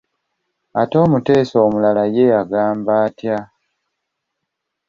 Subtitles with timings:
[0.81, 3.37] Ate omuteesa omulala ye yagamba atya?